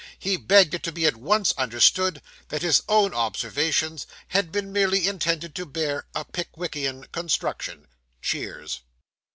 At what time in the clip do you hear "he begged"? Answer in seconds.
0.17-0.73